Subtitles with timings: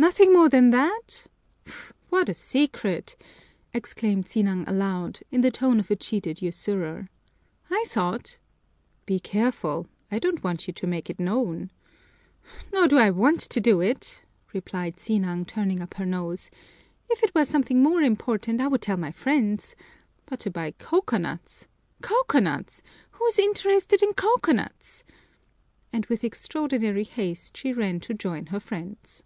[0.00, 1.26] "Nothing more than that?
[2.08, 3.16] What a secret!"
[3.74, 7.08] exclaimed Sinang aloud, in the tone of a cheated usurer.
[7.68, 8.38] "I thought"
[9.06, 9.88] "Be careful!
[10.08, 11.72] I don't want you to make it known!"
[12.72, 16.48] "Nor do I want to do it," replied Sinang, turning up her nose.
[17.10, 19.74] "If it were something more important, I would tell my friends.
[20.26, 21.66] But to buy coconuts!
[22.02, 22.82] Coconuts!
[23.12, 25.02] Who's interested in coconuts?"
[25.92, 29.24] And with extraordinary haste she ran to join her friends.